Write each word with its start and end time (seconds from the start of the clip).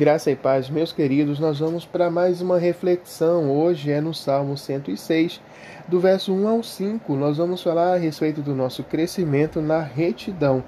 Graça 0.00 0.30
e 0.30 0.34
paz, 0.34 0.70
meus 0.70 0.94
queridos, 0.94 1.38
nós 1.38 1.58
vamos 1.58 1.84
para 1.84 2.10
mais 2.10 2.40
uma 2.40 2.58
reflexão. 2.58 3.54
Hoje 3.54 3.92
é 3.92 4.00
no 4.00 4.14
Salmo 4.14 4.56
106, 4.56 5.42
do 5.86 6.00
verso 6.00 6.32
1 6.32 6.48
ao 6.48 6.62
5. 6.62 7.14
Nós 7.16 7.36
vamos 7.36 7.62
falar 7.62 7.92
a 7.92 7.98
respeito 7.98 8.40
do 8.40 8.54
nosso 8.54 8.82
crescimento 8.82 9.60
na 9.60 9.82
retidão. 9.82 10.64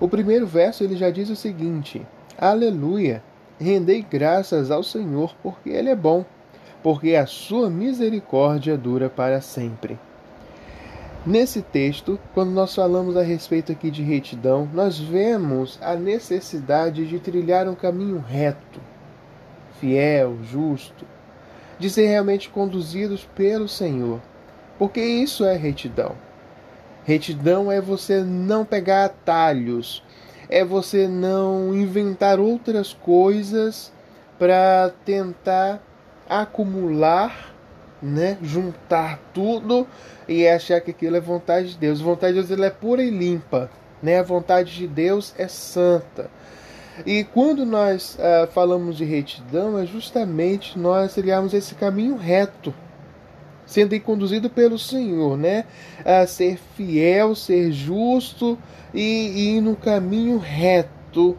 O 0.00 0.08
primeiro 0.08 0.46
verso 0.46 0.82
ele 0.82 0.96
já 0.96 1.10
diz 1.10 1.28
o 1.28 1.36
seguinte: 1.36 2.00
Aleluia! 2.38 3.22
Rendei 3.60 4.00
graças 4.00 4.70
ao 4.70 4.82
Senhor, 4.82 5.36
porque 5.42 5.68
Ele 5.68 5.90
é 5.90 5.94
bom, 5.94 6.24
porque 6.82 7.14
a 7.14 7.26
sua 7.26 7.68
misericórdia 7.68 8.74
dura 8.78 9.10
para 9.10 9.42
sempre. 9.42 9.98
Nesse 11.26 11.60
texto, 11.60 12.20
quando 12.32 12.52
nós 12.52 12.72
falamos 12.72 13.16
a 13.16 13.22
respeito 13.22 13.72
aqui 13.72 13.90
de 13.90 14.00
retidão, 14.00 14.70
nós 14.72 14.96
vemos 14.96 15.76
a 15.82 15.96
necessidade 15.96 17.04
de 17.04 17.18
trilhar 17.18 17.68
um 17.68 17.74
caminho 17.74 18.24
reto, 18.24 18.80
fiel, 19.80 20.38
justo, 20.44 21.04
de 21.80 21.90
ser 21.90 22.06
realmente 22.06 22.48
conduzidos 22.48 23.24
pelo 23.34 23.66
Senhor, 23.66 24.20
porque 24.78 25.00
isso 25.00 25.44
é 25.44 25.56
retidão. 25.56 26.12
Retidão 27.04 27.72
é 27.72 27.80
você 27.80 28.22
não 28.22 28.64
pegar 28.64 29.06
atalhos, 29.06 30.04
é 30.48 30.64
você 30.64 31.08
não 31.08 31.74
inventar 31.74 32.38
outras 32.38 32.92
coisas 32.92 33.92
para 34.38 34.92
tentar 35.04 35.82
acumular 36.28 37.55
né, 38.02 38.36
juntar 38.42 39.18
tudo 39.32 39.86
e 40.28 40.46
achar 40.46 40.80
que 40.80 40.90
aquilo 40.90 41.16
é 41.16 41.20
vontade 41.20 41.70
de 41.70 41.78
Deus. 41.78 42.00
A 42.00 42.04
vontade 42.04 42.34
de 42.34 42.40
Deus 42.40 42.50
ela 42.50 42.66
é 42.66 42.70
pura 42.70 43.02
e 43.02 43.10
limpa, 43.10 43.70
né? 44.02 44.18
A 44.18 44.22
vontade 44.22 44.74
de 44.74 44.86
Deus 44.86 45.34
é 45.38 45.48
santa. 45.48 46.30
E 47.04 47.24
quando 47.24 47.66
nós 47.66 48.16
uh, 48.18 48.46
falamos 48.52 48.96
de 48.96 49.04
retidão, 49.04 49.78
é 49.78 49.86
justamente 49.86 50.78
nós 50.78 51.14
trilharmos 51.14 51.52
esse 51.52 51.74
caminho 51.74 52.16
reto, 52.16 52.72
sendo 53.66 53.98
conduzido 54.00 54.48
pelo 54.48 54.78
Senhor, 54.78 55.36
né? 55.36 55.64
A 56.04 56.26
ser 56.26 56.58
fiel, 56.76 57.34
ser 57.34 57.70
justo 57.70 58.58
e, 58.94 59.00
e 59.00 59.56
ir 59.56 59.60
no 59.60 59.76
caminho 59.76 60.38
reto, 60.38 61.36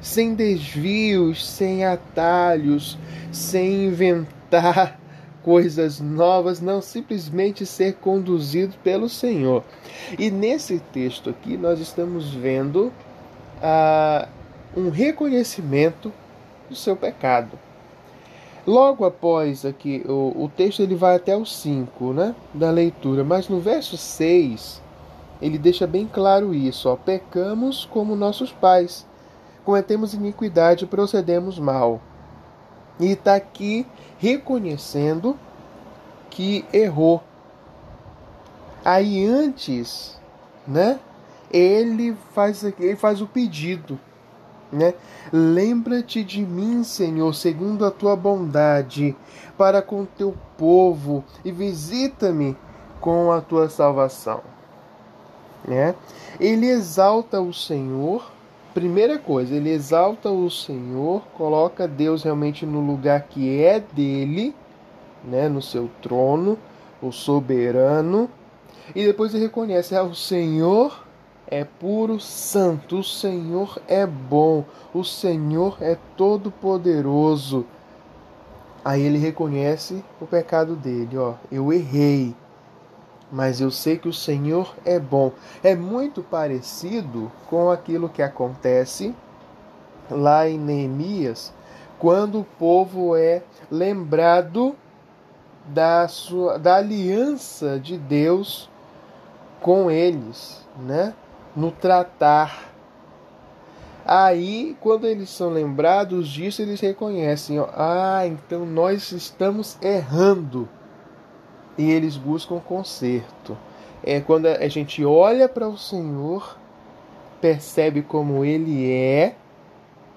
sem 0.00 0.34
desvios, 0.34 1.46
sem 1.46 1.84
atalhos, 1.84 2.98
sem 3.30 3.86
inventar 3.86 4.98
coisas 5.46 6.00
novas, 6.00 6.60
não 6.60 6.82
simplesmente 6.82 7.64
ser 7.64 7.94
conduzido 7.94 8.74
pelo 8.82 9.08
Senhor. 9.08 9.62
E 10.18 10.28
nesse 10.28 10.80
texto 10.92 11.30
aqui 11.30 11.56
nós 11.56 11.78
estamos 11.78 12.34
vendo 12.34 12.92
ah, 13.62 14.26
um 14.76 14.90
reconhecimento 14.90 16.12
do 16.68 16.74
seu 16.74 16.96
pecado. 16.96 17.56
Logo 18.66 19.04
após 19.04 19.64
aqui, 19.64 20.04
o, 20.08 20.46
o 20.46 20.50
texto 20.56 20.82
ele 20.82 20.96
vai 20.96 21.14
até 21.14 21.36
o 21.36 21.46
5 21.46 22.12
né, 22.12 22.34
da 22.52 22.72
leitura, 22.72 23.22
mas 23.22 23.48
no 23.48 23.60
verso 23.60 23.96
6 23.96 24.82
ele 25.40 25.58
deixa 25.58 25.86
bem 25.86 26.10
claro 26.12 26.52
isso: 26.52 26.88
ó, 26.88 26.96
pecamos 26.96 27.84
como 27.84 28.16
nossos 28.16 28.50
pais, 28.50 29.06
cometemos 29.64 30.12
iniquidade 30.12 30.86
e 30.86 30.88
procedemos 30.88 31.56
mal. 31.56 32.00
E 32.98 33.12
está 33.12 33.34
aqui 33.34 33.86
reconhecendo 34.18 35.38
que 36.30 36.64
errou. 36.72 37.22
Aí 38.84 39.26
antes, 39.26 40.18
né? 40.66 40.98
Ele 41.50 42.16
faz 42.34 42.62
ele 42.64 42.96
faz 42.96 43.20
o 43.20 43.26
pedido, 43.26 43.98
né? 44.72 44.94
Lembra-te 45.32 46.24
de 46.24 46.42
mim, 46.42 46.82
Senhor, 46.82 47.32
segundo 47.34 47.84
a 47.84 47.90
tua 47.90 48.16
bondade, 48.16 49.16
para 49.56 49.80
com 49.80 50.04
teu 50.04 50.36
povo 50.56 51.24
e 51.44 51.52
visita-me 51.52 52.56
com 53.00 53.30
a 53.30 53.40
tua 53.40 53.68
salvação. 53.68 54.40
Né? 55.66 55.94
Ele 56.38 56.66
exalta 56.66 57.40
o 57.40 57.52
Senhor 57.52 58.30
primeira 58.76 59.18
coisa, 59.18 59.54
ele 59.54 59.70
exalta 59.70 60.28
o 60.28 60.50
Senhor, 60.50 61.22
coloca 61.32 61.88
Deus 61.88 62.22
realmente 62.22 62.66
no 62.66 62.78
lugar 62.78 63.22
que 63.22 63.58
é 63.58 63.80
dele, 63.80 64.54
né, 65.24 65.48
no 65.48 65.62
seu 65.62 65.88
trono, 66.02 66.58
o 67.00 67.10
soberano, 67.10 68.28
e 68.94 69.02
depois 69.02 69.32
ele 69.32 69.44
reconhece: 69.44 69.96
ah, 69.96 70.02
o 70.02 70.14
Senhor 70.14 71.06
é 71.46 71.64
puro 71.64 72.20
santo, 72.20 72.98
o 72.98 73.02
Senhor 73.02 73.80
é 73.88 74.06
bom, 74.06 74.62
o 74.92 75.02
Senhor 75.02 75.78
é 75.80 75.96
todo 76.14 76.50
poderoso. 76.50 77.64
Aí 78.84 79.00
ele 79.00 79.16
reconhece 79.16 80.04
o 80.20 80.26
pecado 80.26 80.76
dele, 80.76 81.16
ó, 81.16 81.32
eu 81.50 81.72
errei 81.72 82.34
mas 83.30 83.60
eu 83.60 83.70
sei 83.70 83.98
que 83.98 84.08
o 84.08 84.12
Senhor 84.12 84.74
é 84.84 84.98
bom. 84.98 85.32
É 85.62 85.74
muito 85.74 86.22
parecido 86.22 87.30
com 87.48 87.70
aquilo 87.70 88.08
que 88.08 88.22
acontece 88.22 89.14
lá 90.10 90.48
em 90.48 90.58
Neemias, 90.58 91.52
quando 91.98 92.40
o 92.40 92.44
povo 92.44 93.16
é 93.16 93.42
lembrado 93.70 94.76
da, 95.66 96.06
sua, 96.06 96.58
da 96.58 96.76
aliança 96.76 97.78
de 97.80 97.98
Deus 97.98 98.70
com 99.60 99.90
eles, 99.90 100.64
né? 100.78 101.12
no 101.56 101.72
tratar. 101.72 102.70
Aí, 104.04 104.76
quando 104.80 105.06
eles 105.06 105.30
são 105.30 105.50
lembrados 105.50 106.28
disso, 106.28 106.62
eles 106.62 106.80
reconhecem: 106.80 107.58
ó, 107.58 107.68
ah, 107.74 108.24
então 108.24 108.64
nós 108.64 109.10
estamos 109.10 109.76
errando 109.82 110.68
e 111.76 111.90
eles 111.90 112.16
buscam 112.16 112.58
conserto. 112.58 113.56
É 114.02 114.20
quando 114.20 114.46
a 114.46 114.68
gente 114.68 115.04
olha 115.04 115.48
para 115.48 115.68
o 115.68 115.76
Senhor, 115.76 116.56
percebe 117.40 118.02
como 118.02 118.44
Ele 118.44 118.90
é, 118.90 119.34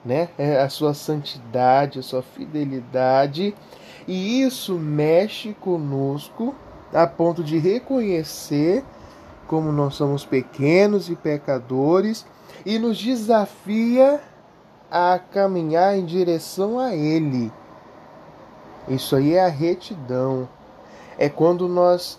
né? 0.06 0.30
É 0.38 0.62
a 0.62 0.70
sua 0.70 0.94
santidade, 0.94 2.00
a 2.00 2.04
sua 2.04 2.22
fidelidade, 2.22 3.54
e 4.08 4.42
isso 4.42 4.76
mexe 4.76 5.54
conosco 5.54 6.56
a 6.94 7.06
ponto 7.06 7.44
de 7.44 7.58
reconhecer 7.58 8.84
como 9.48 9.72
nós 9.72 9.96
somos 9.96 10.26
pequenos 10.26 11.10
e 11.10 11.16
pecadores 11.16 12.26
e 12.66 12.78
nos 12.78 12.98
desafia 12.98 14.22
a 14.92 15.20
caminhar 15.20 15.98
em 15.98 16.06
direção 16.06 16.80
a 16.80 16.96
Ele 16.96 17.52
Isso 18.88 19.16
aí 19.16 19.34
é 19.34 19.46
a 19.46 19.50
retidão. 19.50 20.48
É 21.22 21.28
quando 21.28 21.68
nós 21.68 22.18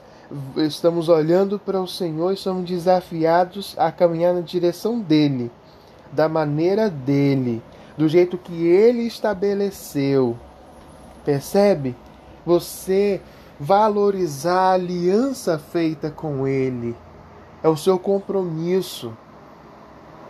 estamos 0.59 1.09
olhando 1.09 1.59
para 1.59 1.81
o 1.81 1.89
Senhor 1.89 2.35
e 2.35 2.37
somos 2.37 2.69
desafiados 2.69 3.75
a 3.79 3.91
caminhar 3.91 4.35
na 4.35 4.43
direção 4.43 5.01
dele, 5.01 5.51
da 6.13 6.29
maneira 6.29 6.91
dele, 6.91 7.63
do 7.97 8.07
jeito 8.07 8.37
que 8.37 8.67
ele 8.67 9.05
estabeleceu. 9.07 10.37
Percebe? 11.25 11.97
Você 12.45 13.23
valorizar 13.59 14.61
a 14.61 14.73
aliança 14.73 15.59
feita 15.59 16.11
com 16.11 16.47
ele. 16.47 16.95
É 17.63 17.69
o 17.71 17.79
seu 17.79 17.99
compromisso. 17.99 19.17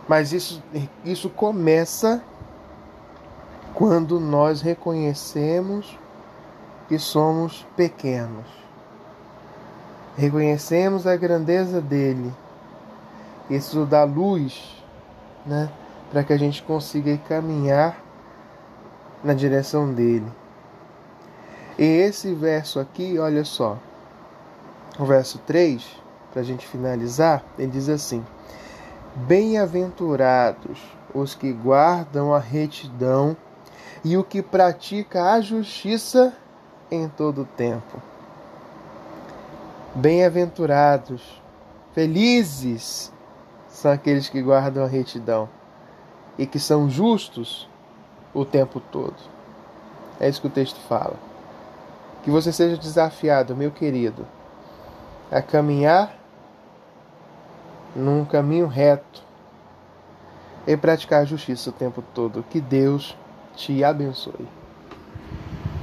Mas 0.07 0.31
isso, 0.31 0.63
isso 1.03 1.29
começa 1.29 2.23
quando 3.73 4.17
nós 4.17 4.61
reconhecemos 4.61 5.99
que 6.87 6.97
somos 6.97 7.65
pequenos. 7.75 8.60
Reconhecemos 10.17 11.07
a 11.07 11.15
grandeza 11.15 11.79
dele. 11.79 12.33
Isso 13.49 13.85
dá 13.85 14.03
luz, 14.03 14.83
né, 15.45 15.69
para 16.11 16.23
que 16.23 16.33
a 16.33 16.37
gente 16.37 16.61
consiga 16.63 17.17
caminhar 17.29 17.97
na 19.23 19.33
direção 19.33 19.93
dele. 19.93 20.29
E 21.77 21.83
esse 21.83 22.33
verso 22.33 22.79
aqui, 22.79 23.17
olha 23.17 23.45
só, 23.45 23.77
o 24.99 25.05
verso 25.05 25.39
3, 25.39 25.83
para 26.31 26.41
a 26.41 26.45
gente 26.45 26.67
finalizar, 26.67 27.43
ele 27.57 27.71
diz 27.71 27.89
assim: 27.89 28.25
Bem-aventurados 29.15 30.79
os 31.13 31.33
que 31.33 31.51
guardam 31.51 32.33
a 32.33 32.39
retidão 32.39 33.35
e 34.03 34.17
o 34.17 34.23
que 34.23 34.41
pratica 34.41 35.31
a 35.31 35.41
justiça 35.41 36.33
em 36.89 37.07
todo 37.07 37.41
o 37.41 37.45
tempo. 37.45 38.10
Bem-aventurados, 39.93 41.41
felizes 41.93 43.11
são 43.67 43.91
aqueles 43.91 44.29
que 44.29 44.41
guardam 44.41 44.85
a 44.85 44.87
retidão 44.87 45.49
e 46.37 46.45
que 46.45 46.59
são 46.59 46.89
justos 46.89 47.67
o 48.33 48.45
tempo 48.45 48.79
todo. 48.79 49.17
É 50.17 50.29
isso 50.29 50.39
que 50.39 50.47
o 50.47 50.51
texto 50.51 50.79
fala. 50.87 51.15
Que 52.23 52.31
você 52.31 52.53
seja 52.53 52.77
desafiado, 52.77 53.53
meu 53.53 53.69
querido, 53.69 54.25
a 55.29 55.41
caminhar 55.41 56.15
num 57.93 58.23
caminho 58.23 58.67
reto 58.67 59.21
e 60.65 60.77
praticar 60.77 61.23
a 61.23 61.25
justiça 61.25 61.69
o 61.69 61.73
tempo 61.73 62.01
todo. 62.13 62.45
Que 62.49 62.61
Deus 62.61 63.17
te 63.57 63.83
abençoe. 63.83 64.60